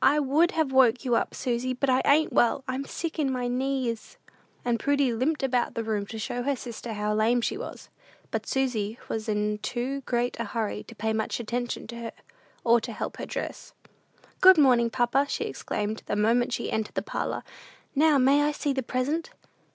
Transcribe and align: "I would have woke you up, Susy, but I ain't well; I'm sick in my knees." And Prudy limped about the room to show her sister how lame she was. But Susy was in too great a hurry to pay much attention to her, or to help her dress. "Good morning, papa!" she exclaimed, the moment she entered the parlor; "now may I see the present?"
"I 0.00 0.18
would 0.18 0.52
have 0.52 0.72
woke 0.72 1.04
you 1.04 1.16
up, 1.16 1.34
Susy, 1.34 1.74
but 1.74 1.90
I 1.90 2.00
ain't 2.06 2.32
well; 2.32 2.64
I'm 2.66 2.86
sick 2.86 3.18
in 3.18 3.30
my 3.30 3.46
knees." 3.46 4.16
And 4.64 4.80
Prudy 4.80 5.12
limped 5.12 5.42
about 5.42 5.74
the 5.74 5.84
room 5.84 6.06
to 6.06 6.18
show 6.18 6.42
her 6.44 6.56
sister 6.56 6.94
how 6.94 7.12
lame 7.12 7.42
she 7.42 7.58
was. 7.58 7.90
But 8.30 8.46
Susy 8.46 8.98
was 9.10 9.28
in 9.28 9.58
too 9.58 10.00
great 10.06 10.40
a 10.40 10.44
hurry 10.44 10.82
to 10.84 10.94
pay 10.94 11.12
much 11.12 11.40
attention 11.40 11.86
to 11.88 11.96
her, 11.96 12.12
or 12.64 12.80
to 12.80 12.90
help 12.92 13.18
her 13.18 13.26
dress. 13.26 13.74
"Good 14.40 14.56
morning, 14.56 14.88
papa!" 14.88 15.26
she 15.28 15.44
exclaimed, 15.44 16.04
the 16.06 16.16
moment 16.16 16.54
she 16.54 16.72
entered 16.72 16.94
the 16.94 17.02
parlor; 17.02 17.42
"now 17.94 18.16
may 18.16 18.44
I 18.44 18.52
see 18.52 18.72
the 18.72 18.82
present?" 18.82 19.28